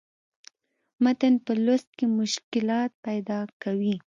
متن 1.03 1.33
پۀ 1.45 1.51
لوست 1.65 1.89
کښې 1.97 2.05
مشکلات 2.19 2.91
پېدا 3.05 3.39
کوي 3.63 3.95